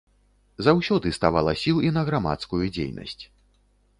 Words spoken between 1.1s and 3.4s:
ставала сіл і на грамадскую дзейнасць.